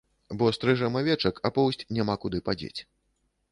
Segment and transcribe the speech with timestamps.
[0.37, 2.75] Бо стрыжэм авечак, а поўсць няма куды падзець.